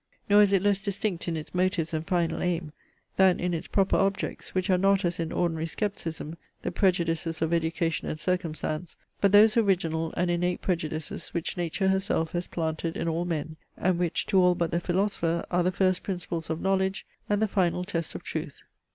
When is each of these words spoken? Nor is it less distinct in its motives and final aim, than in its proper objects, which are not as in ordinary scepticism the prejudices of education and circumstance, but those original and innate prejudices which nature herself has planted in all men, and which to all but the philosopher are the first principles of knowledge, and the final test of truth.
Nor 0.27 0.41
is 0.41 0.51
it 0.51 0.63
less 0.63 0.81
distinct 0.81 1.27
in 1.27 1.37
its 1.37 1.53
motives 1.53 1.93
and 1.93 2.07
final 2.07 2.41
aim, 2.41 2.73
than 3.17 3.39
in 3.39 3.53
its 3.53 3.67
proper 3.67 3.95
objects, 3.95 4.55
which 4.55 4.67
are 4.71 4.77
not 4.79 5.05
as 5.05 5.19
in 5.19 5.31
ordinary 5.31 5.67
scepticism 5.67 6.37
the 6.63 6.71
prejudices 6.71 7.39
of 7.39 7.53
education 7.53 8.07
and 8.07 8.19
circumstance, 8.19 8.95
but 9.19 9.31
those 9.31 9.57
original 9.57 10.11
and 10.17 10.31
innate 10.31 10.59
prejudices 10.63 11.35
which 11.35 11.55
nature 11.55 11.89
herself 11.89 12.31
has 12.31 12.47
planted 12.47 12.97
in 12.97 13.07
all 13.07 13.25
men, 13.25 13.57
and 13.77 13.99
which 13.99 14.25
to 14.25 14.39
all 14.41 14.55
but 14.55 14.71
the 14.71 14.79
philosopher 14.79 15.45
are 15.51 15.61
the 15.61 15.71
first 15.71 16.01
principles 16.01 16.49
of 16.49 16.61
knowledge, 16.61 17.05
and 17.29 17.39
the 17.39 17.47
final 17.47 17.83
test 17.83 18.15
of 18.15 18.23
truth. 18.23 18.63